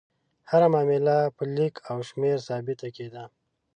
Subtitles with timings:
[0.49, 3.23] هره معامله په لیک او شمېر ثابته کېده.